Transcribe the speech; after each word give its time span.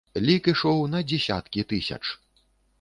Лік 0.27 0.49
ішоў 0.51 0.81
на 0.95 1.03
дзесяткі 1.13 1.67
тысяч. 1.75 2.03